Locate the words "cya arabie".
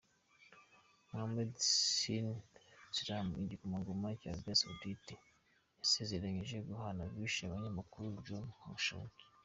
4.21-4.59